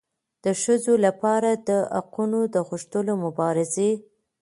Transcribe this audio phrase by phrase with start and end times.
[0.43, 3.91] د ښځو لپاره د حقونو د غوښتلو مبارزې